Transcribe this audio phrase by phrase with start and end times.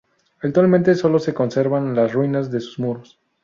[0.41, 3.19] Actualmente solo se conservan las ruinas de sus muros.